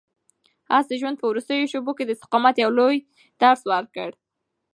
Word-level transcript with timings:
آس 0.77 0.85
د 0.89 0.93
ژوند 1.01 1.17
په 1.19 1.25
وروستیو 1.31 1.69
شېبو 1.71 1.91
کې 1.97 2.03
د 2.05 2.09
استقامت 2.15 2.55
یو 2.57 2.71
لوی 2.79 2.97
درس 3.41 3.61
ورکړ. 3.71 4.09